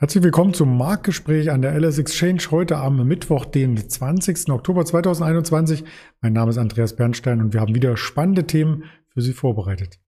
Herzlich 0.00 0.22
willkommen 0.22 0.54
zum 0.54 0.78
Marktgespräch 0.78 1.50
an 1.50 1.60
der 1.60 1.74
LS 1.74 1.98
Exchange 1.98 2.40
heute 2.52 2.76
am 2.76 3.04
Mittwoch, 3.04 3.44
den 3.44 3.76
20. 3.76 4.48
Oktober 4.48 4.84
2021. 4.84 5.82
Mein 6.20 6.34
Name 6.34 6.50
ist 6.50 6.58
Andreas 6.58 6.94
Bernstein 6.94 7.40
und 7.40 7.52
wir 7.52 7.60
haben 7.60 7.74
wieder 7.74 7.96
spannende 7.96 8.46
Themen 8.46 8.84
für 9.08 9.22
Sie 9.22 9.32
vorbereitet. 9.32 9.98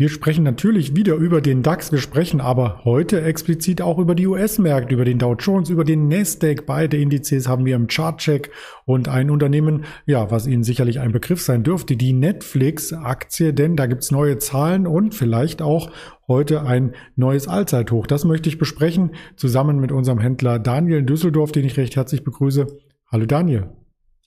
Wir 0.00 0.10
sprechen 0.10 0.44
natürlich 0.44 0.94
wieder 0.94 1.16
über 1.16 1.40
den 1.40 1.64
DAX, 1.64 1.90
wir 1.90 1.98
sprechen 1.98 2.40
aber 2.40 2.82
heute 2.84 3.20
explizit 3.20 3.82
auch 3.82 3.98
über 3.98 4.14
die 4.14 4.28
US-Märkte, 4.28 4.94
über 4.94 5.04
den 5.04 5.18
Dow 5.18 5.34
Jones, 5.34 5.70
über 5.70 5.82
den 5.82 6.06
Nasdaq. 6.06 6.66
Beide 6.66 6.96
Indizes 6.96 7.48
haben 7.48 7.66
wir 7.66 7.74
im 7.74 7.88
Chartcheck 7.88 8.52
und 8.84 9.08
ein 9.08 9.28
Unternehmen, 9.28 9.86
ja, 10.06 10.30
was 10.30 10.46
Ihnen 10.46 10.62
sicherlich 10.62 11.00
ein 11.00 11.10
Begriff 11.10 11.42
sein 11.42 11.64
dürfte, 11.64 11.96
die 11.96 12.12
Netflix-Aktie, 12.12 13.52
denn 13.52 13.74
da 13.74 13.86
gibt's 13.86 14.12
neue 14.12 14.38
Zahlen 14.38 14.86
und 14.86 15.16
vielleicht 15.16 15.62
auch 15.62 15.90
heute 16.28 16.62
ein 16.62 16.94
neues 17.16 17.48
Allzeithoch. 17.48 18.06
Das 18.06 18.24
möchte 18.24 18.48
ich 18.48 18.58
besprechen, 18.58 19.16
zusammen 19.34 19.80
mit 19.80 19.90
unserem 19.90 20.20
Händler 20.20 20.60
Daniel 20.60 21.02
Düsseldorf, 21.02 21.50
den 21.50 21.64
ich 21.64 21.76
recht 21.76 21.96
herzlich 21.96 22.22
begrüße. 22.22 22.68
Hallo 23.10 23.26
Daniel. 23.26 23.70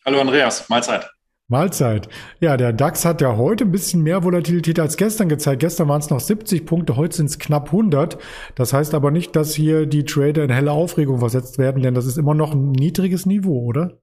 Hallo 0.05 0.19
Andreas, 0.19 0.67
Mahlzeit. 0.67 1.09
Mahlzeit. 1.51 2.07
Ja, 2.39 2.55
der 2.55 2.71
DAX 2.71 3.03
hat 3.03 3.21
ja 3.21 3.35
heute 3.35 3.65
ein 3.65 3.71
bisschen 3.71 4.01
mehr 4.01 4.23
Volatilität 4.23 4.79
als 4.79 4.95
gestern 4.95 5.27
gezeigt. 5.27 5.59
Gestern 5.59 5.89
waren 5.89 5.99
es 5.99 6.09
noch 6.09 6.21
70 6.21 6.65
Punkte, 6.65 6.95
heute 6.95 7.17
sind 7.17 7.25
es 7.25 7.37
knapp 7.37 7.67
100. 7.67 8.17
Das 8.55 8.71
heißt 8.71 8.93
aber 8.93 9.11
nicht, 9.11 9.35
dass 9.35 9.53
hier 9.53 9.85
die 9.85 10.05
Trader 10.05 10.45
in 10.45 10.49
helle 10.49 10.71
Aufregung 10.71 11.19
versetzt 11.19 11.57
werden, 11.57 11.83
denn 11.83 11.93
das 11.93 12.05
ist 12.05 12.17
immer 12.17 12.33
noch 12.33 12.53
ein 12.53 12.71
niedriges 12.71 13.25
Niveau, 13.25 13.65
oder? 13.65 13.99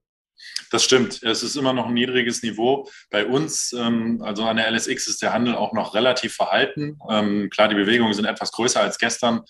Das 0.70 0.84
stimmt. 0.84 1.22
Es 1.22 1.42
ist 1.42 1.56
immer 1.56 1.72
noch 1.72 1.86
ein 1.86 1.94
niedriges 1.94 2.42
Niveau. 2.42 2.88
Bei 3.10 3.26
uns, 3.26 3.72
ähm, 3.72 4.20
also 4.22 4.44
an 4.44 4.58
der 4.58 4.70
LSX, 4.70 5.08
ist 5.08 5.22
der 5.22 5.32
Handel 5.32 5.54
auch 5.54 5.72
noch 5.72 5.94
relativ 5.94 6.34
verhalten. 6.34 6.98
Ähm, 7.10 7.48
klar, 7.50 7.68
die 7.68 7.74
Bewegungen 7.74 8.12
sind 8.12 8.26
etwas 8.26 8.52
größer 8.52 8.80
als 8.80 8.98
gestern. 8.98 9.40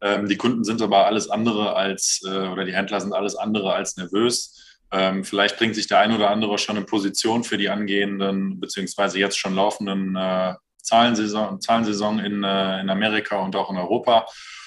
Ähm, 0.00 0.26
die 0.26 0.38
Kunden 0.38 0.64
sind 0.64 0.80
aber 0.80 1.06
alles 1.06 1.28
andere 1.28 1.76
als, 1.76 2.22
äh, 2.24 2.48
oder 2.48 2.64
die 2.64 2.74
Händler 2.74 3.00
sind 3.00 3.12
alles 3.12 3.36
andere 3.36 3.74
als 3.74 3.96
nervös. 3.96 4.71
Ähm, 4.92 5.24
vielleicht 5.24 5.56
bringt 5.56 5.74
sich 5.74 5.86
der 5.86 6.00
ein 6.00 6.14
oder 6.14 6.30
andere 6.30 6.58
schon 6.58 6.76
in 6.76 6.86
Position 6.86 7.44
für 7.44 7.56
die 7.56 7.70
angehenden 7.70 8.60
beziehungsweise 8.60 9.18
jetzt 9.18 9.38
schon 9.38 9.54
laufenden 9.54 10.14
äh, 10.16 10.54
Zahlensaison, 10.82 11.60
Zahlensaison 11.60 12.18
in, 12.18 12.44
äh, 12.44 12.80
in 12.80 12.90
Amerika 12.90 13.38
und 13.38 13.56
auch 13.56 13.70
in 13.70 13.78
Europa. 13.78 14.26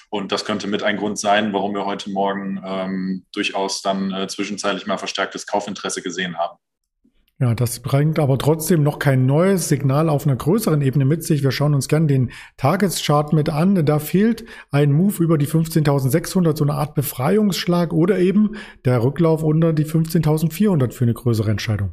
Und 0.09 0.31
das 0.31 0.45
könnte 0.45 0.67
mit 0.67 0.81
ein 0.81 0.97
Grund 0.97 1.19
sein, 1.19 1.53
warum 1.53 1.75
wir 1.75 1.85
heute 1.85 2.09
Morgen 2.09 2.61
ähm, 2.65 3.25
durchaus 3.33 3.81
dann 3.81 4.11
äh, 4.11 4.27
zwischenzeitlich 4.27 4.87
mal 4.87 4.97
verstärktes 4.97 5.45
Kaufinteresse 5.45 6.01
gesehen 6.01 6.37
haben. 6.37 6.57
Ja, 7.37 7.53
das 7.53 7.81
bringt 7.81 8.17
aber 8.17 8.37
trotzdem 8.37 8.81
noch 8.81 8.97
kein 8.97 9.25
neues 9.25 9.67
Signal 9.67 10.07
auf 10.07 10.25
einer 10.25 10.37
größeren 10.37 10.81
Ebene 10.81 11.03
mit 11.03 11.25
sich. 11.25 11.43
Wir 11.43 11.51
schauen 11.51 11.73
uns 11.73 11.89
gern 11.89 12.07
den 12.07 12.31
Tageschart 12.55 13.33
mit 13.33 13.49
an. 13.49 13.85
Da 13.85 13.99
fehlt 13.99 14.45
ein 14.71 14.93
Move 14.93 15.21
über 15.21 15.37
die 15.37 15.47
15.600, 15.47 16.55
so 16.55 16.63
eine 16.63 16.75
Art 16.75 16.95
Befreiungsschlag 16.95 17.91
oder 17.91 18.19
eben 18.19 18.55
der 18.85 19.03
Rücklauf 19.03 19.43
unter 19.43 19.73
die 19.73 19.83
15.400 19.83 20.93
für 20.93 21.03
eine 21.03 21.13
größere 21.13 21.51
Entscheidung. 21.51 21.91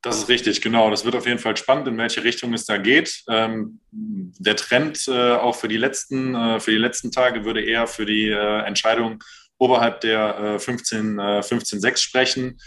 Das 0.00 0.16
ist 0.16 0.28
richtig, 0.30 0.62
genau. 0.62 0.90
Das 0.90 1.04
wird 1.04 1.14
auf 1.14 1.26
jeden 1.26 1.38
Fall 1.38 1.56
spannend, 1.58 1.86
in 1.86 1.98
welche 1.98 2.24
Richtung 2.24 2.54
es 2.54 2.64
da 2.64 2.78
geht. 2.78 3.22
Ähm, 3.28 3.80
der 3.92 4.56
Trend 4.56 5.06
äh, 5.08 5.34
auch 5.34 5.54
für 5.54 5.68
die 5.68 5.76
letzten, 5.76 6.34
äh, 6.34 6.58
für 6.58 6.70
die 6.70 6.78
letzten 6.78 7.12
Tage 7.12 7.44
würde 7.44 7.62
eher 7.62 7.86
für 7.86 8.06
die 8.06 8.28
äh, 8.28 8.62
Entscheidung 8.64 9.22
oberhalb 9.62 10.00
der 10.00 10.38
äh, 10.38 10.58
15, 10.58 11.18
äh, 11.18 11.22
15,6 11.40 11.96
sprechen. 11.98 12.58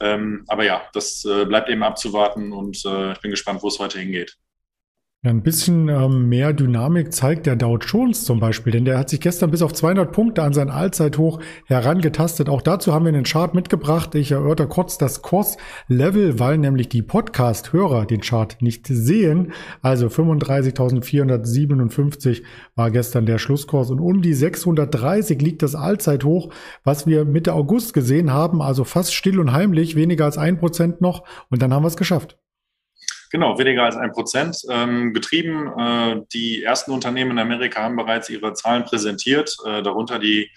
Ähm, 0.00 0.44
aber 0.46 0.64
ja, 0.64 0.88
das 0.92 1.24
äh, 1.24 1.44
bleibt 1.44 1.68
eben 1.68 1.82
abzuwarten 1.82 2.52
und 2.52 2.84
äh, 2.84 3.12
ich 3.12 3.20
bin 3.20 3.32
gespannt, 3.32 3.62
wo 3.62 3.68
es 3.68 3.80
heute 3.80 3.98
hingeht. 3.98 4.36
Ja, 5.24 5.30
ein 5.30 5.42
bisschen 5.42 5.88
ähm, 5.88 6.28
mehr 6.28 6.52
Dynamik 6.52 7.14
zeigt 7.14 7.46
der 7.46 7.56
Dow 7.56 7.78
Jones 7.78 8.24
zum 8.24 8.40
Beispiel, 8.40 8.74
denn 8.74 8.84
der 8.84 8.98
hat 8.98 9.08
sich 9.08 9.20
gestern 9.20 9.50
bis 9.50 9.62
auf 9.62 9.72
200 9.72 10.12
Punkte 10.12 10.42
an 10.42 10.52
sein 10.52 10.68
Allzeithoch 10.68 11.40
herangetastet. 11.64 12.50
Auch 12.50 12.60
dazu 12.60 12.92
haben 12.92 13.06
wir 13.06 13.08
einen 13.08 13.24
Chart 13.24 13.54
mitgebracht. 13.54 14.14
Ich 14.16 14.32
erörter 14.32 14.66
kurz 14.66 14.98
das 14.98 15.22
Kurslevel, 15.22 16.38
weil 16.38 16.58
nämlich 16.58 16.90
die 16.90 17.00
Podcast-Hörer 17.00 18.04
den 18.04 18.20
Chart 18.20 18.60
nicht 18.60 18.86
sehen. 18.86 19.54
Also 19.80 20.08
35.457 20.08 22.42
war 22.74 22.90
gestern 22.90 23.24
der 23.24 23.38
Schlusskurs 23.38 23.90
und 23.90 24.00
um 24.00 24.20
die 24.20 24.34
630 24.34 25.40
liegt 25.40 25.62
das 25.62 25.74
Allzeithoch, 25.74 26.50
was 26.82 27.06
wir 27.06 27.24
Mitte 27.24 27.54
August 27.54 27.94
gesehen 27.94 28.30
haben. 28.30 28.60
Also 28.60 28.84
fast 28.84 29.14
still 29.14 29.40
und 29.40 29.52
heimlich, 29.52 29.96
weniger 29.96 30.26
als 30.26 30.36
ein 30.36 30.58
Prozent 30.58 31.00
noch 31.00 31.24
und 31.48 31.62
dann 31.62 31.72
haben 31.72 31.82
wir 31.82 31.88
es 31.88 31.96
geschafft. 31.96 32.36
Genau, 33.34 33.58
weniger 33.58 33.82
als 33.82 33.96
ein 33.96 34.12
Prozent. 34.12 34.62
Ähm, 34.70 35.12
getrieben, 35.12 35.66
äh, 35.76 36.20
die 36.32 36.62
ersten 36.62 36.92
Unternehmen 36.92 37.32
in 37.32 37.40
Amerika 37.40 37.82
haben 37.82 37.96
bereits 37.96 38.30
ihre 38.30 38.54
Zahlen 38.54 38.84
präsentiert, 38.84 39.56
äh, 39.66 39.82
darunter 39.82 40.20
die 40.20 40.52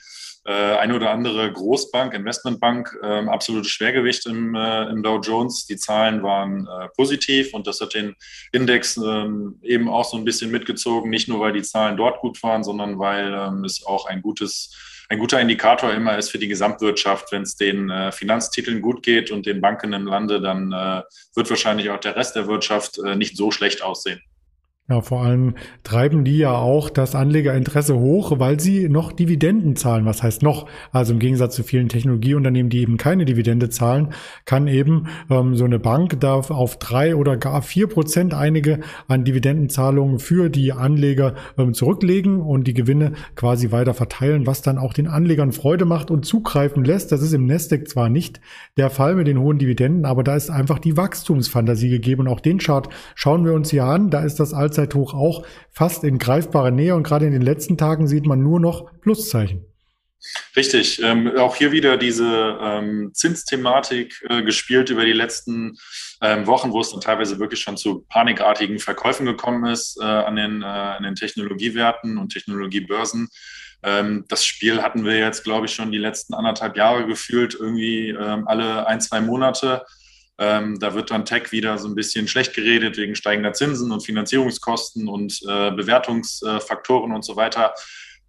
eine 0.51 0.95
oder 0.95 1.11
andere 1.11 1.51
Großbank, 1.51 2.13
Investmentbank, 2.13 2.97
äh, 3.01 3.27
absolutes 3.27 3.69
Schwergewicht 3.69 4.25
im, 4.27 4.55
äh, 4.55 4.89
im 4.89 5.03
Dow 5.03 5.19
Jones. 5.19 5.65
Die 5.65 5.77
Zahlen 5.77 6.23
waren 6.23 6.67
äh, 6.67 6.87
positiv 6.95 7.53
und 7.53 7.67
das 7.67 7.81
hat 7.81 7.93
den 7.93 8.15
Index 8.51 8.97
ähm, 8.97 9.59
eben 9.61 9.89
auch 9.89 10.05
so 10.05 10.17
ein 10.17 10.25
bisschen 10.25 10.51
mitgezogen, 10.51 11.09
nicht 11.09 11.27
nur 11.27 11.39
weil 11.39 11.53
die 11.53 11.63
Zahlen 11.63 11.97
dort 11.97 12.21
gut 12.21 12.41
waren, 12.43 12.63
sondern 12.63 12.97
weil 12.97 13.33
ähm, 13.33 13.65
es 13.65 13.85
auch 13.85 14.05
ein 14.07 14.21
gutes 14.21 14.73
ein 15.09 15.19
guter 15.19 15.39
Indikator 15.39 15.93
immer 15.93 16.17
ist 16.17 16.29
für 16.29 16.37
die 16.37 16.47
Gesamtwirtschaft. 16.47 17.31
Wenn 17.31 17.43
es 17.43 17.55
den 17.55 17.89
äh, 17.89 18.11
Finanztiteln 18.11 18.81
gut 18.81 19.03
geht 19.03 19.31
und 19.31 19.45
den 19.45 19.61
Banken 19.61 19.93
im 19.93 20.05
Lande, 20.05 20.41
dann 20.41 20.71
äh, 20.71 21.01
wird 21.35 21.49
wahrscheinlich 21.49 21.89
auch 21.89 21.99
der 21.99 22.15
Rest 22.15 22.35
der 22.35 22.47
Wirtschaft 22.47 22.99
äh, 22.99 23.15
nicht 23.15 23.37
so 23.37 23.51
schlecht 23.51 23.81
aussehen. 23.81 24.21
Ja, 24.89 25.01
vor 25.01 25.21
allem 25.21 25.55
treiben 25.83 26.23
die 26.23 26.37
ja 26.37 26.53
auch 26.53 26.89
das 26.89 27.13
Anlegerinteresse 27.13 27.99
hoch, 27.99 28.39
weil 28.39 28.57
sie 28.57 28.87
noch 28.87 29.11
Dividenden 29.11 29.75
zahlen. 29.75 30.05
Was 30.05 30.23
heißt 30.23 30.43
noch? 30.43 30.65
Also 30.93 31.11
im 31.11 31.19
Gegensatz 31.19 31.55
zu 31.55 31.63
vielen 31.63 31.89
Technologieunternehmen, 31.89 32.69
die 32.69 32.79
eben 32.79 32.95
keine 32.95 33.25
Dividende 33.25 33.67
zahlen, 33.67 34.13
kann 34.45 34.69
eben 34.69 35.07
ähm, 35.29 35.57
so 35.57 35.65
eine 35.65 35.77
Bank 35.77 36.21
da 36.21 36.35
auf 36.35 36.79
drei 36.79 37.17
oder 37.17 37.35
gar 37.35 37.61
vier 37.63 37.87
Prozent 37.87 38.33
einige 38.33 38.79
an 39.09 39.25
Dividendenzahlungen 39.25 40.19
für 40.19 40.49
die 40.49 40.71
Anleger 40.71 41.35
ähm, 41.57 41.73
zurücklegen 41.73 42.39
und 42.39 42.65
die 42.65 42.73
Gewinne 42.73 43.11
quasi 43.35 43.73
weiter 43.73 43.93
verteilen, 43.93 44.47
was 44.47 44.61
dann 44.61 44.77
auch 44.77 44.93
den 44.93 45.07
Anlegern 45.07 45.51
Freude 45.51 45.83
macht 45.83 46.11
und 46.11 46.25
zugreifen 46.25 46.85
lässt. 46.85 47.11
Das 47.11 47.21
ist 47.21 47.33
im 47.33 47.45
Nasdaq 47.45 47.89
zwar 47.89 48.07
nicht 48.07 48.39
der 48.77 48.89
Fall 48.89 49.15
mit 49.15 49.27
den 49.27 49.39
hohen 49.39 49.59
Dividenden, 49.59 50.05
aber 50.05 50.23
da 50.23 50.37
ist 50.37 50.49
einfach 50.49 50.79
die 50.79 50.95
Wachstumsfantasie 50.95 51.89
gegeben 51.89 52.21
und 52.21 52.27
auch 52.29 52.39
den 52.39 52.59
Chart 52.59 52.87
schauen 53.15 53.43
wir 53.43 53.51
uns 53.51 53.69
hier 53.69 53.83
an. 53.83 54.09
Da 54.09 54.21
ist 54.21 54.39
das 54.39 54.53
als 54.53 54.76
Allzeithoch 54.77 55.13
auch 55.13 55.45
fast 55.71 56.03
in 56.03 56.17
greifbarer 56.17 56.71
Nähe 56.71 56.95
und 56.95 57.03
gerade 57.03 57.25
in 57.25 57.31
den 57.31 57.41
letzten 57.41 57.77
Tagen 57.77 58.07
sieht 58.07 58.25
man 58.25 58.41
nur 58.41 58.59
noch 58.59 58.91
Pluszeichen. 59.01 59.65
Richtig. 60.55 61.01
Ähm, 61.03 61.37
auch 61.37 61.55
hier 61.55 61.71
wieder 61.71 61.95
diese 61.95 62.57
ähm, 62.61 63.11
Zinsthematik 63.13 64.19
äh, 64.29 64.41
gespielt 64.41 64.89
über 64.89 65.05
die 65.05 65.13
letzten 65.13 65.77
ähm, 66.21 66.47
Wochen, 66.47 66.71
wo 66.71 66.81
es 66.81 66.91
dann 66.91 67.01
teilweise 67.01 67.39
wirklich 67.39 67.61
schon 67.61 67.77
zu 67.77 68.05
panikartigen 68.09 68.79
Verkäufen 68.79 69.25
gekommen 69.25 69.65
ist 69.65 69.97
äh, 70.01 70.05
an, 70.05 70.35
den, 70.35 70.63
äh, 70.63 70.65
an 70.65 71.03
den 71.03 71.15
Technologiewerten 71.15 72.17
und 72.17 72.29
Technologiebörsen. 72.29 73.29
Ähm, 73.83 74.25
das 74.27 74.43
Spiel 74.43 74.81
hatten 74.81 75.05
wir 75.05 75.17
jetzt, 75.17 75.43
glaube 75.43 75.67
ich, 75.67 75.73
schon 75.73 75.91
die 75.91 75.99
letzten 75.99 76.33
anderthalb 76.33 76.75
Jahre 76.75 77.05
gefühlt, 77.05 77.53
irgendwie 77.53 78.09
ähm, 78.09 78.47
alle 78.47 78.87
ein, 78.87 78.99
zwei 78.99 79.21
Monate. 79.21 79.85
Ähm, 80.39 80.79
da 80.79 80.93
wird 80.93 81.11
dann 81.11 81.25
Tech 81.25 81.51
wieder 81.51 81.77
so 81.77 81.87
ein 81.87 81.95
bisschen 81.95 82.27
schlecht 82.27 82.53
geredet 82.53 82.97
wegen 82.97 83.15
steigender 83.15 83.53
Zinsen 83.53 83.91
und 83.91 84.05
Finanzierungskosten 84.05 85.07
und 85.07 85.41
äh, 85.47 85.71
Bewertungsfaktoren 85.71 87.11
und 87.11 87.25
so 87.25 87.35
weiter. 87.35 87.73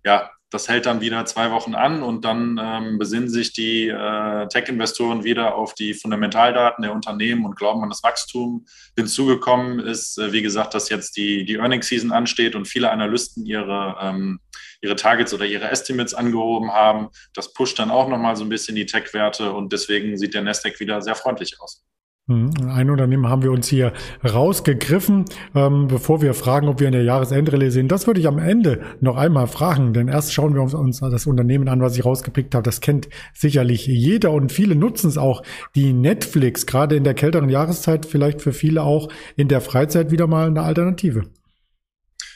Ja, 0.04 0.30
das 0.50 0.68
hält 0.68 0.86
dann 0.86 1.02
wieder 1.02 1.26
zwei 1.26 1.50
Wochen 1.50 1.74
an 1.74 2.02
und 2.02 2.24
dann 2.24 2.58
ähm, 2.62 2.98
besinnen 2.98 3.28
sich 3.28 3.53
die 3.53 3.88
äh, 3.88 4.48
Tech-Investoren 4.48 5.22
wieder 5.22 5.54
auf 5.54 5.74
die 5.74 5.92
Fundamentaldaten 5.92 6.83
der 6.83 6.94
Unternehmen 6.94 7.44
und 7.44 7.56
glauben 7.56 7.83
an 7.83 7.91
das 7.91 8.03
Wachstum. 8.03 8.65
Hinzugekommen 8.97 9.78
ist, 9.78 10.18
äh, 10.18 10.33
wie 10.33 10.41
gesagt, 10.41 10.72
dass 10.72 10.88
jetzt 10.88 11.18
die, 11.18 11.44
die 11.44 11.56
Earnings-Season 11.56 12.12
ansteht 12.12 12.54
und 12.54 12.66
viele 12.66 12.91
Analysten 12.91 13.44
ihre, 13.44 13.97
ähm, 14.00 14.41
ihre 14.80 14.97
Targets 14.97 15.34
oder 15.34 15.44
ihre 15.44 15.68
Estimates 15.71 16.15
angehoben 16.15 16.72
haben. 16.72 17.09
Das 17.34 17.53
pusht 17.53 17.78
dann 17.78 17.91
auch 17.91 18.09
nochmal 18.09 18.36
so 18.36 18.44
ein 18.44 18.48
bisschen 18.48 18.74
die 18.74 18.86
Tech-Werte 18.86 19.53
und 19.53 19.74
deswegen 19.74 20.16
sieht 20.16 20.33
der 20.33 20.42
Nasdaq 20.42 20.80
wieder 20.80 21.03
sehr 21.03 21.15
freundlich 21.15 21.60
aus. 21.60 21.84
Hm, 22.28 22.51
ein 22.69 22.91
Unternehmen 22.91 23.27
haben 23.27 23.42
wir 23.42 23.51
uns 23.51 23.69
hier 23.69 23.95
rausgegriffen, 24.22 25.25
ähm, 25.54 25.89
bevor 25.89 26.21
wir 26.21 26.34
fragen, 26.34 26.69
ob 26.69 26.78
wir 26.78 26.86
in 26.86 26.92
der 26.92 27.03
Jahresendrelle 27.03 27.71
sind. 27.71 27.91
Das 27.91 28.07
würde 28.07 28.21
ich 28.21 28.28
am 28.28 28.39
Ende 28.39 28.83
noch 29.01 29.16
einmal 29.16 29.47
fragen, 29.47 29.95
denn 29.95 30.09
erst 30.09 30.34
schauen 30.34 30.54
wir 30.54 30.60
uns 30.60 31.01
das 31.01 31.27
Unternehmen 31.27 31.69
an, 31.69 31.80
was 31.80 31.97
ich 31.97 32.04
rausgepickt 32.04 32.54
habe. 32.54 32.65
Das 32.65 32.83
kennt 32.83 33.09
sicherlich 33.33 33.86
jeder 33.86 34.33
und 34.33 34.53
viele 34.53 34.75
nutzen 34.75 35.09
es 35.09 35.16
auch. 35.16 35.42
Die 35.75 35.95
Netflix, 35.95 36.66
gerade 36.66 36.97
in 36.97 37.04
der 37.04 37.15
kälteren 37.15 37.48
Jahreszeit, 37.48 38.04
vielleicht 38.04 38.42
für 38.42 38.53
viele 38.53 38.83
auch 38.83 39.09
in 39.36 39.48
der 39.48 39.63
Freizeit 39.63 40.10
wieder 40.10 40.27
mal 40.27 40.48
eine 40.48 40.63
Alternative. 40.65 41.22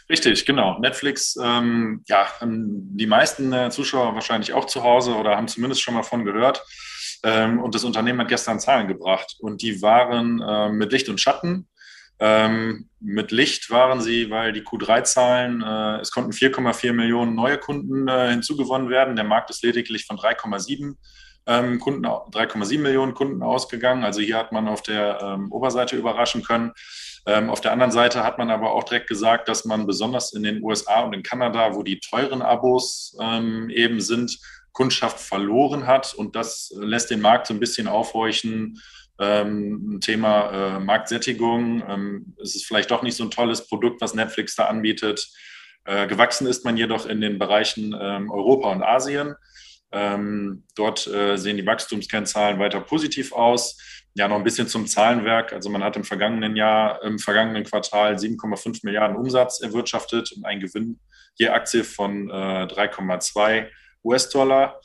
Richtig, 0.08 0.46
genau. 0.46 0.78
Netflix, 0.78 1.36
ähm, 1.42 2.02
ja, 2.06 2.26
die 2.40 3.06
meisten 3.06 3.52
äh, 3.52 3.68
Zuschauer 3.68 4.14
wahrscheinlich 4.14 4.54
auch 4.54 4.64
zu 4.64 4.82
Hause 4.82 5.16
oder 5.16 5.36
haben 5.36 5.48
zumindest 5.48 5.82
schon 5.82 5.92
mal 5.92 6.02
von 6.02 6.24
gehört. 6.24 6.64
Ähm, 7.22 7.60
und 7.60 7.74
das 7.74 7.84
Unternehmen 7.84 8.20
hat 8.20 8.28
gestern 8.28 8.60
Zahlen 8.60 8.88
gebracht 8.88 9.36
und 9.38 9.62
die 9.62 9.80
waren 9.82 10.40
äh, 10.40 10.70
mit 10.70 10.92
Licht 10.92 11.08
und 11.08 11.20
Schatten. 11.20 11.68
Ähm, 12.18 12.88
mit 13.00 13.32
Licht 13.32 13.70
waren 13.70 14.00
sie, 14.00 14.30
weil 14.30 14.52
die 14.52 14.62
Q3-Zahlen, 14.62 15.62
äh, 15.62 16.00
es 16.00 16.12
konnten 16.12 16.32
4,4 16.32 16.92
Millionen 16.92 17.34
neue 17.34 17.58
Kunden 17.58 18.06
äh, 18.08 18.30
hinzugewonnen 18.30 18.88
werden. 18.90 19.16
Der 19.16 19.24
Markt 19.24 19.50
ist 19.50 19.62
lediglich 19.64 20.06
von 20.06 20.16
3,7 20.16 20.94
ähm, 21.46 21.80
Kunden, 21.80 22.06
3,7 22.06 22.78
Millionen 22.78 23.14
Kunden 23.14 23.42
ausgegangen. 23.42 24.04
Also 24.04 24.20
hier 24.20 24.36
hat 24.36 24.52
man 24.52 24.68
auf 24.68 24.82
der 24.82 25.20
ähm, 25.20 25.50
Oberseite 25.50 25.96
überraschen 25.96 26.44
können. 26.44 26.72
Ähm, 27.26 27.50
auf 27.50 27.60
der 27.60 27.72
anderen 27.72 27.92
Seite 27.92 28.24
hat 28.24 28.38
man 28.38 28.50
aber 28.50 28.72
auch 28.72 28.84
direkt 28.84 29.08
gesagt, 29.08 29.48
dass 29.48 29.64
man 29.64 29.86
besonders 29.86 30.32
in 30.32 30.42
den 30.42 30.62
USA 30.62 31.00
und 31.00 31.12
in 31.14 31.22
Kanada, 31.22 31.74
wo 31.74 31.82
die 31.82 32.00
teuren 32.00 32.42
Abos 32.42 33.16
ähm, 33.20 33.70
eben 33.70 34.00
sind, 34.00 34.38
Kundschaft 34.72 35.20
verloren 35.20 35.86
hat. 35.86 36.14
Und 36.14 36.36
das 36.36 36.72
lässt 36.76 37.10
den 37.10 37.20
Markt 37.20 37.46
so 37.46 37.54
ein 37.54 37.60
bisschen 37.60 37.88
aufhorchen. 37.88 38.80
Ähm, 39.18 39.98
Thema 40.00 40.50
äh, 40.76 40.80
Marktsättigung. 40.80 41.82
Ähm, 41.88 42.36
es 42.42 42.54
ist 42.54 42.66
vielleicht 42.66 42.90
doch 42.90 43.02
nicht 43.02 43.16
so 43.16 43.24
ein 43.24 43.30
tolles 43.30 43.66
Produkt, 43.66 44.00
was 44.00 44.14
Netflix 44.14 44.56
da 44.56 44.66
anbietet. 44.66 45.28
Äh, 45.84 46.06
gewachsen 46.06 46.46
ist 46.46 46.64
man 46.64 46.76
jedoch 46.76 47.06
in 47.06 47.20
den 47.20 47.38
Bereichen 47.38 47.94
ähm, 47.98 48.30
Europa 48.30 48.72
und 48.72 48.82
Asien. 48.82 49.34
Ähm, 49.92 50.64
dort 50.74 51.06
äh, 51.06 51.36
sehen 51.36 51.58
die 51.58 51.66
Wachstumskennzahlen 51.66 52.58
weiter 52.58 52.80
positiv 52.80 53.32
aus. 53.32 53.78
Ja, 54.14 54.28
noch 54.28 54.36
ein 54.36 54.44
bisschen 54.44 54.68
zum 54.68 54.86
Zahlenwerk. 54.86 55.52
Also 55.52 55.68
man 55.70 55.84
hat 55.84 55.96
im 55.96 56.04
vergangenen 56.04 56.56
Jahr, 56.56 57.02
im 57.02 57.18
vergangenen 57.18 57.64
Quartal 57.64 58.14
7,5 58.14 58.80
Milliarden 58.84 59.16
Umsatz 59.16 59.60
erwirtschaftet 59.60 60.32
und 60.32 60.44
einen 60.44 60.60
Gewinn 60.60 60.98
je 61.34 61.48
Aktie 61.48 61.84
von 61.84 62.30
äh, 62.30 62.66
3,2 62.66 63.68
US-Dollar. 64.04 64.80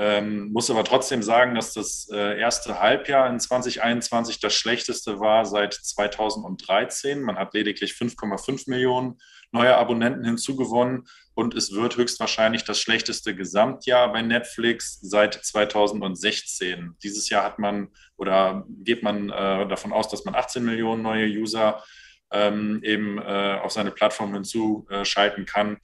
Ähm, 0.00 0.52
muss 0.52 0.70
aber 0.70 0.84
trotzdem 0.84 1.24
sagen, 1.24 1.56
dass 1.56 1.72
das 1.72 2.08
äh, 2.12 2.38
erste 2.38 2.78
Halbjahr 2.78 3.28
in 3.28 3.40
2021 3.40 4.38
das 4.38 4.54
schlechteste 4.54 5.18
war 5.18 5.44
seit 5.44 5.74
2013. 5.74 7.20
Man 7.20 7.36
hat 7.36 7.52
lediglich 7.52 7.92
5,5 7.92 8.70
Millionen 8.70 9.18
neue 9.50 9.76
Abonnenten 9.76 10.24
hinzugewonnen 10.24 11.08
und 11.34 11.54
es 11.54 11.72
wird 11.72 11.96
höchstwahrscheinlich 11.96 12.64
das 12.64 12.80
schlechteste 12.80 13.34
Gesamtjahr 13.34 14.12
bei 14.12 14.22
Netflix 14.22 15.00
seit 15.00 15.34
2016. 15.34 16.94
Dieses 17.02 17.28
Jahr 17.28 17.42
hat 17.42 17.58
man 17.58 17.88
oder 18.16 18.64
geht 18.68 19.02
man 19.02 19.30
äh, 19.30 19.66
davon 19.66 19.92
aus, 19.92 20.08
dass 20.08 20.24
man 20.24 20.36
18 20.36 20.64
Millionen 20.64 21.02
neue 21.02 21.26
User 21.26 21.82
ähm, 22.30 22.80
eben 22.82 23.18
äh, 23.18 23.58
auf 23.62 23.72
seine 23.72 23.90
Plattform 23.90 24.34
hinzuschalten 24.34 25.46
kann. 25.46 25.78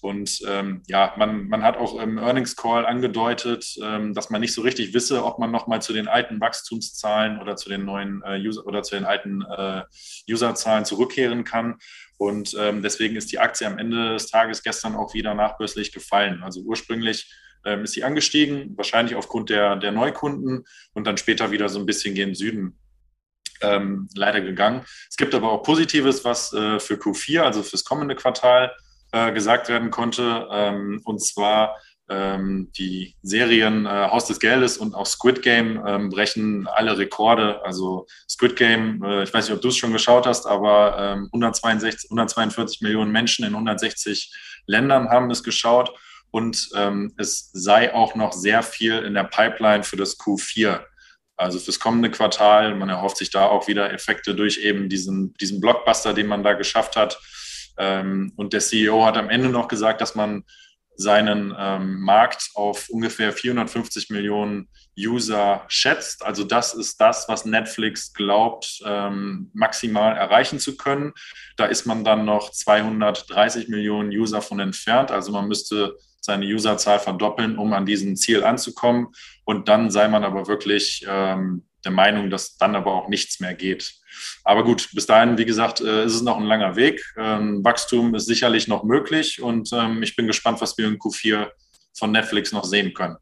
Und 0.00 0.40
ähm, 0.48 0.82
ja, 0.86 1.14
man, 1.16 1.48
man 1.48 1.62
hat 1.62 1.76
auch 1.76 2.00
im 2.00 2.18
Earnings 2.18 2.56
Call 2.56 2.86
angedeutet, 2.86 3.76
ähm, 3.82 4.14
dass 4.14 4.30
man 4.30 4.40
nicht 4.40 4.54
so 4.54 4.62
richtig 4.62 4.94
wisse, 4.94 5.24
ob 5.24 5.38
man 5.38 5.50
nochmal 5.50 5.82
zu 5.82 5.92
den 5.92 6.08
alten 6.08 6.40
Wachstumszahlen 6.40 7.40
oder 7.40 7.56
zu 7.56 7.68
den 7.68 7.84
neuen 7.84 8.22
äh, 8.24 8.38
User 8.38 8.66
oder 8.66 8.82
zu 8.82 8.94
den 8.94 9.04
alten 9.04 9.42
äh, 9.42 9.82
Userzahlen 10.30 10.84
zurückkehren 10.84 11.44
kann. 11.44 11.78
Und 12.16 12.54
ähm, 12.58 12.82
deswegen 12.82 13.16
ist 13.16 13.32
die 13.32 13.38
Aktie 13.38 13.66
am 13.66 13.78
Ende 13.78 14.12
des 14.12 14.30
Tages 14.30 14.62
gestern 14.62 14.94
auch 14.94 15.14
wieder 15.14 15.34
nachbörslich 15.34 15.92
gefallen. 15.92 16.42
Also 16.42 16.60
ursprünglich 16.60 17.32
ähm, 17.64 17.84
ist 17.84 17.92
sie 17.92 18.04
angestiegen, 18.04 18.76
wahrscheinlich 18.76 19.14
aufgrund 19.14 19.50
der, 19.50 19.76
der 19.76 19.92
Neukunden 19.92 20.64
und 20.92 21.06
dann 21.06 21.16
später 21.16 21.50
wieder 21.50 21.68
so 21.68 21.78
ein 21.78 21.86
bisschen 21.86 22.14
gen 22.14 22.34
Süden 22.34 22.78
ähm, 23.62 24.08
leider 24.14 24.40
gegangen. 24.40 24.84
Es 25.08 25.16
gibt 25.16 25.34
aber 25.34 25.50
auch 25.50 25.62
Positives, 25.62 26.24
was 26.24 26.52
äh, 26.52 26.78
für 26.80 26.94
Q4, 26.94 27.40
also 27.40 27.62
fürs 27.62 27.84
kommende 27.84 28.14
Quartal, 28.14 28.72
äh, 29.12 29.32
gesagt 29.32 29.68
werden 29.68 29.90
konnte. 29.90 30.48
Ähm, 30.50 31.00
und 31.04 31.20
zwar 31.20 31.76
ähm, 32.08 32.70
die 32.76 33.16
Serien 33.22 33.86
äh, 33.86 33.88
Haus 33.88 34.26
des 34.26 34.40
Geldes 34.40 34.76
und 34.76 34.94
auch 34.94 35.06
Squid 35.06 35.42
Game 35.42 35.82
ähm, 35.86 36.10
brechen 36.10 36.66
alle 36.66 36.98
Rekorde. 36.98 37.64
Also 37.64 38.06
Squid 38.28 38.56
Game, 38.56 39.02
äh, 39.02 39.22
ich 39.22 39.32
weiß 39.32 39.46
nicht, 39.46 39.54
ob 39.56 39.62
du 39.62 39.68
es 39.68 39.76
schon 39.76 39.92
geschaut 39.92 40.26
hast, 40.26 40.46
aber 40.46 41.16
162, 41.32 42.10
ähm, 42.10 42.16
142 42.16 42.80
Millionen 42.82 43.12
Menschen 43.12 43.44
in 43.44 43.52
160 43.52 44.32
Ländern 44.66 45.08
haben 45.08 45.30
es 45.30 45.42
geschaut. 45.42 45.92
Und 46.32 46.68
ähm, 46.76 47.12
es 47.16 47.50
sei 47.52 47.92
auch 47.92 48.14
noch 48.14 48.32
sehr 48.32 48.62
viel 48.62 48.98
in 48.98 49.14
der 49.14 49.24
Pipeline 49.24 49.82
für 49.82 49.96
das 49.96 50.18
Q4. 50.18 50.80
Also 51.40 51.58
fürs 51.58 51.80
kommende 51.80 52.10
Quartal, 52.10 52.74
man 52.74 52.90
erhofft 52.90 53.16
sich 53.16 53.30
da 53.30 53.46
auch 53.46 53.66
wieder 53.66 53.92
Effekte 53.92 54.34
durch 54.34 54.58
eben 54.58 54.90
diesen, 54.90 55.32
diesen 55.34 55.60
Blockbuster, 55.60 56.12
den 56.12 56.26
man 56.26 56.42
da 56.44 56.52
geschafft 56.52 56.96
hat. 56.96 57.18
Ähm, 57.78 58.32
und 58.36 58.52
der 58.52 58.60
CEO 58.60 59.06
hat 59.06 59.16
am 59.16 59.30
Ende 59.30 59.48
noch 59.48 59.66
gesagt, 59.66 60.02
dass 60.02 60.14
man 60.14 60.44
seinen 60.96 61.54
ähm, 61.58 62.00
Markt 62.02 62.50
auf 62.54 62.90
ungefähr 62.90 63.32
450 63.32 64.10
Millionen 64.10 64.68
User 64.98 65.64
schätzt. 65.68 66.22
Also 66.26 66.44
das 66.44 66.74
ist 66.74 67.00
das, 67.00 67.26
was 67.26 67.46
Netflix 67.46 68.12
glaubt, 68.12 68.82
ähm, 68.84 69.50
maximal 69.54 70.14
erreichen 70.14 70.58
zu 70.58 70.76
können. 70.76 71.14
Da 71.56 71.64
ist 71.64 71.86
man 71.86 72.04
dann 72.04 72.26
noch 72.26 72.50
230 72.50 73.68
Millionen 73.68 74.10
User 74.10 74.42
von 74.42 74.60
entfernt. 74.60 75.10
Also 75.10 75.32
man 75.32 75.48
müsste 75.48 75.96
seine 76.20 76.46
Userzahl 76.46 76.98
verdoppeln, 76.98 77.58
um 77.58 77.72
an 77.72 77.86
diesem 77.86 78.16
Ziel 78.16 78.44
anzukommen. 78.44 79.08
Und 79.44 79.68
dann 79.68 79.90
sei 79.90 80.08
man 80.08 80.24
aber 80.24 80.46
wirklich 80.46 81.04
ähm, 81.08 81.64
der 81.84 81.92
Meinung, 81.92 82.30
dass 82.30 82.56
dann 82.56 82.76
aber 82.76 82.94
auch 82.94 83.08
nichts 83.08 83.40
mehr 83.40 83.54
geht. 83.54 83.94
Aber 84.44 84.64
gut, 84.64 84.90
bis 84.92 85.06
dahin, 85.06 85.38
wie 85.38 85.44
gesagt, 85.44 85.80
äh, 85.80 86.04
ist 86.04 86.14
es 86.14 86.22
noch 86.22 86.36
ein 86.36 86.44
langer 86.44 86.76
Weg. 86.76 87.02
Ähm, 87.16 87.64
Wachstum 87.64 88.14
ist 88.14 88.26
sicherlich 88.26 88.68
noch 88.68 88.84
möglich 88.84 89.40
und 89.40 89.70
ähm, 89.72 90.02
ich 90.02 90.16
bin 90.16 90.26
gespannt, 90.26 90.60
was 90.60 90.76
wir 90.76 90.86
in 90.86 90.98
Q4 90.98 91.48
von 91.96 92.12
Netflix 92.12 92.52
noch 92.52 92.64
sehen 92.64 92.92
können. 92.92 93.16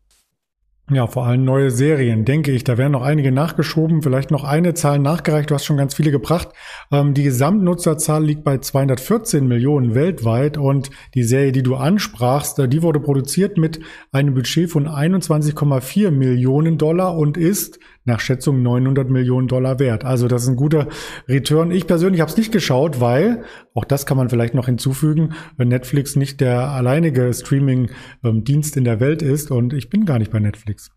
Ja, 0.90 1.06
vor 1.06 1.26
allem 1.26 1.44
neue 1.44 1.70
Serien, 1.70 2.24
denke 2.24 2.50
ich. 2.50 2.64
Da 2.64 2.78
werden 2.78 2.92
noch 2.92 3.02
einige 3.02 3.30
nachgeschoben, 3.30 4.00
vielleicht 4.00 4.30
noch 4.30 4.44
eine 4.44 4.72
Zahl 4.72 4.98
nachgereicht. 4.98 5.50
Du 5.50 5.54
hast 5.54 5.66
schon 5.66 5.76
ganz 5.76 5.94
viele 5.94 6.10
gebracht. 6.10 6.48
Ähm, 6.90 7.12
die 7.12 7.24
Gesamtnutzerzahl 7.24 8.24
liegt 8.24 8.42
bei 8.42 8.56
214 8.56 9.46
Millionen 9.46 9.94
weltweit 9.94 10.56
und 10.56 10.88
die 11.14 11.24
Serie, 11.24 11.52
die 11.52 11.62
du 11.62 11.76
ansprachst, 11.76 12.58
äh, 12.58 12.68
die 12.68 12.82
wurde 12.82 13.00
produziert 13.00 13.58
mit 13.58 13.80
einem 14.12 14.32
Budget 14.32 14.70
von 14.70 14.88
21,4 14.88 16.10
Millionen 16.10 16.78
Dollar 16.78 17.18
und 17.18 17.36
ist 17.36 17.78
nach 18.08 18.20
Schätzung 18.20 18.62
900 18.62 19.08
Millionen 19.08 19.46
Dollar 19.46 19.78
wert. 19.78 20.04
Also 20.04 20.26
das 20.26 20.42
ist 20.42 20.48
ein 20.48 20.56
guter 20.56 20.88
Return. 21.28 21.70
Ich 21.70 21.86
persönlich 21.86 22.20
habe 22.20 22.30
es 22.30 22.36
nicht 22.36 22.50
geschaut, 22.50 23.00
weil, 23.00 23.44
auch 23.74 23.84
das 23.84 24.06
kann 24.06 24.16
man 24.16 24.28
vielleicht 24.28 24.54
noch 24.54 24.66
hinzufügen, 24.66 25.34
Netflix 25.56 26.16
nicht 26.16 26.40
der 26.40 26.70
alleinige 26.70 27.32
Streaming-Dienst 27.32 28.76
in 28.76 28.84
der 28.84 28.98
Welt 28.98 29.22
ist 29.22 29.52
und 29.52 29.72
ich 29.72 29.90
bin 29.90 30.04
gar 30.04 30.18
nicht 30.18 30.32
bei 30.32 30.40
Netflix. 30.40 30.90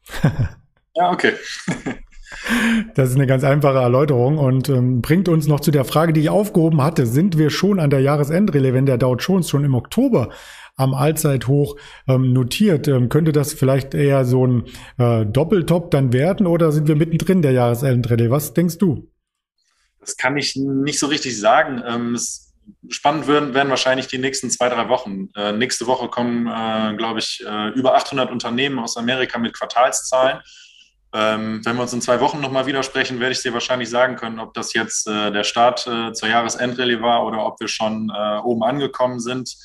ja, 0.95 1.12
okay. 1.12 1.33
Das 2.95 3.09
ist 3.09 3.16
eine 3.16 3.28
ganz 3.28 3.44
einfache 3.44 3.80
Erläuterung 3.80 4.38
und 4.38 4.69
ähm, 4.69 5.02
bringt 5.02 5.28
uns 5.28 5.47
noch 5.47 5.59
zu 5.59 5.69
der 5.69 5.83
Frage, 5.83 6.14
die 6.14 6.21
ich 6.21 6.30
aufgehoben 6.30 6.81
hatte. 6.81 7.06
Sind 7.06 7.38
wir 7.38 7.50
schon 7.50 7.78
an 7.78 7.90
der 7.90 8.00
Jahresendrallye, 8.00 8.74
wenn 8.74 8.85
der 8.85 8.97
Dow 8.97 9.16
Jones 9.16 9.50
schon 9.50 9.66
im 9.66 9.76
Oktober 9.76 10.30
am 10.81 10.94
Allzeithoch 10.94 11.78
ähm, 12.07 12.33
notiert. 12.33 12.88
Ähm, 12.88 13.09
könnte 13.09 13.31
das 13.31 13.54
vielleicht 13.54 13.94
eher 13.94 14.26
so 14.26 14.45
ein 14.45 14.64
äh, 14.97 15.26
Doppeltop 15.26 15.92
dann 15.92 16.14
werden 16.14 16.47
oder 16.47 16.71
sind 16.71 16.88
wir 16.88 16.95
mittendrin 16.95 17.42
der 17.42 17.52
Jahresendrallye? 17.52 18.30
Was 18.30 18.54
denkst 18.54 18.78
du? 18.78 19.09
Das 20.00 20.18
kann 20.18 20.35
ich 20.38 20.56
nicht 20.56 21.00
so 21.00 21.07
richtig 21.07 21.40
sagen. 21.40 21.83
Ähm, 21.88 22.18
spannend 22.90 23.28
werden, 23.28 23.54
werden 23.54 23.69
wahrscheinlich 23.69 24.07
die 24.07 24.18
nächsten 24.18 24.50
zwei, 24.50 24.69
drei 24.69 24.90
Wochen. 24.90 25.30
Äh, 25.35 25.52
nächste 25.54 25.88
Woche 25.88 26.07
kommen, 26.07 26.47
äh, 26.47 26.95
glaube 26.97 27.19
ich, 27.19 27.44
äh, 27.45 27.69
über 27.69 27.95
800 27.95 28.31
Unternehmen 28.31 28.80
aus 28.80 28.97
Amerika 28.97 29.38
mit 29.38 29.54
Quartalszahlen. 29.54 30.40
Ähm, 31.14 31.61
wenn 31.66 31.76
wir 31.76 31.81
uns 31.81 31.94
in 31.94 32.02
zwei 32.02 32.21
Wochen 32.21 32.40
nochmal 32.40 32.66
widersprechen, 32.66 33.19
werde 33.19 33.33
ich 33.33 33.42
dir 33.42 33.54
wahrscheinlich 33.54 33.90
sagen 33.90 34.16
können, 34.16 34.40
ob 34.40 34.54
das 34.54 34.73
jetzt 34.73 35.07
äh, 35.07 35.31
der 35.31 35.44
Start 35.44 35.85
äh, 35.85 36.14
zur 36.14 36.30
Jahresendrallye 36.30 37.02
war 37.02 37.26
oder 37.26 37.45
ob 37.45 37.59
wir 37.59 37.68
schon 37.68 38.09
äh, 38.09 38.38
oben 38.40 38.64
angekommen 38.64 39.19
sind. 39.19 39.56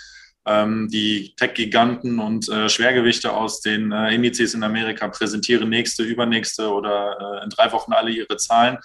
Ähm, 0.46 0.88
die 0.90 1.34
Tech-Giganten 1.36 2.20
und 2.20 2.48
äh, 2.48 2.68
Schwergewichte 2.68 3.32
aus 3.32 3.60
den 3.60 3.90
äh, 3.90 4.14
Indizes 4.14 4.54
in 4.54 4.62
Amerika 4.62 5.08
präsentieren 5.08 5.68
nächste, 5.68 6.04
übernächste 6.04 6.72
oder 6.72 7.40
äh, 7.40 7.44
in 7.44 7.50
drei 7.50 7.72
Wochen 7.72 7.92
alle 7.92 8.10
ihre 8.10 8.36
Zahlen. 8.36 8.78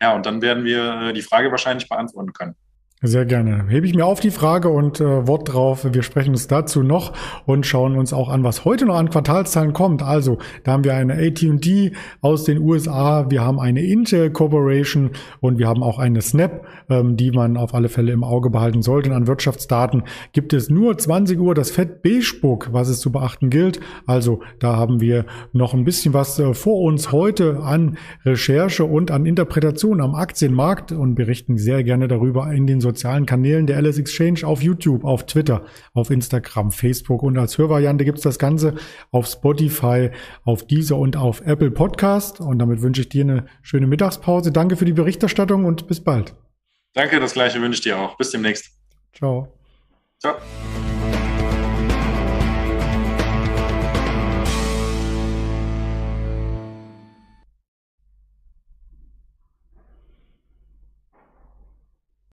Ja, 0.00 0.14
und 0.14 0.24
dann 0.26 0.40
werden 0.42 0.64
wir 0.64 1.08
äh, 1.08 1.12
die 1.12 1.22
Frage 1.22 1.50
wahrscheinlich 1.50 1.88
beantworten 1.88 2.32
können. 2.32 2.54
Sehr 3.00 3.26
gerne. 3.26 3.66
Hebe 3.68 3.86
ich 3.86 3.94
mir 3.94 4.04
auf 4.04 4.18
die 4.18 4.32
Frage 4.32 4.70
und 4.70 5.00
äh, 5.00 5.24
Wort 5.28 5.52
drauf. 5.52 5.86
Wir 5.88 6.02
sprechen 6.02 6.30
uns 6.30 6.48
dazu 6.48 6.82
noch 6.82 7.12
und 7.46 7.64
schauen 7.64 7.96
uns 7.96 8.12
auch 8.12 8.28
an, 8.28 8.42
was 8.42 8.64
heute 8.64 8.86
noch 8.86 8.96
an 8.96 9.08
Quartalszahlen 9.08 9.72
kommt. 9.72 10.02
Also, 10.02 10.38
da 10.64 10.72
haben 10.72 10.82
wir 10.82 10.94
eine 10.94 11.14
AT&T 11.14 11.92
aus 12.22 12.42
den 12.42 12.58
USA, 12.58 13.30
wir 13.30 13.44
haben 13.44 13.60
eine 13.60 13.84
Intel 13.84 14.32
Corporation 14.32 15.10
und 15.38 15.60
wir 15.60 15.68
haben 15.68 15.84
auch 15.84 16.00
eine 16.00 16.20
Snap, 16.22 16.66
ähm, 16.90 17.16
die 17.16 17.30
man 17.30 17.56
auf 17.56 17.72
alle 17.72 17.88
Fälle 17.88 18.10
im 18.10 18.24
Auge 18.24 18.50
behalten 18.50 18.82
sollte. 18.82 19.10
Und 19.10 19.14
an 19.14 19.28
Wirtschaftsdaten 19.28 20.02
gibt 20.32 20.52
es 20.52 20.68
nur 20.68 20.98
20 20.98 21.38
Uhr 21.38 21.54
das 21.54 21.70
Fett 21.70 22.02
B-Spuck, 22.02 22.70
was 22.72 22.88
es 22.88 22.98
zu 22.98 23.12
beachten 23.12 23.48
gilt. 23.48 23.78
Also, 24.06 24.40
da 24.58 24.74
haben 24.74 25.00
wir 25.00 25.24
noch 25.52 25.72
ein 25.72 25.84
bisschen 25.84 26.14
was 26.14 26.36
äh, 26.40 26.52
vor 26.52 26.80
uns 26.80 27.12
heute 27.12 27.60
an 27.62 27.96
Recherche 28.24 28.84
und 28.84 29.12
an 29.12 29.24
Interpretation 29.24 30.00
am 30.00 30.16
Aktienmarkt 30.16 30.90
und 30.90 31.14
berichten 31.14 31.58
sehr 31.58 31.84
gerne 31.84 32.08
darüber 32.08 32.52
in 32.52 32.66
den 32.66 32.87
sozialen 32.88 33.26
Kanälen 33.26 33.66
der 33.66 33.80
LS 33.80 33.98
Exchange 33.98 34.40
auf 34.44 34.62
YouTube, 34.62 35.04
auf 35.04 35.26
Twitter, 35.26 35.64
auf 35.92 36.10
Instagram, 36.10 36.72
Facebook 36.72 37.22
und 37.22 37.36
als 37.38 37.58
Hörvariante 37.58 38.04
gibt's 38.04 38.22
das 38.22 38.38
Ganze 38.38 38.74
auf 39.10 39.26
Spotify, 39.26 40.10
auf 40.44 40.66
Deezer 40.66 40.96
und 40.96 41.16
auf 41.16 41.42
Apple 41.42 41.70
Podcast. 41.70 42.40
Und 42.40 42.58
damit 42.58 42.82
wünsche 42.82 43.02
ich 43.02 43.08
dir 43.08 43.24
eine 43.24 43.46
schöne 43.62 43.86
Mittagspause. 43.86 44.52
Danke 44.52 44.76
für 44.76 44.84
die 44.84 44.92
Berichterstattung 44.92 45.64
und 45.64 45.86
bis 45.86 46.02
bald. 46.02 46.34
Danke, 46.94 47.20
das 47.20 47.34
gleiche 47.34 47.60
wünsche 47.60 47.78
ich 47.78 47.82
dir 47.82 47.98
auch. 47.98 48.16
Bis 48.16 48.30
demnächst. 48.30 48.72
Ciao. 49.12 49.52
Ciao. 50.18 50.36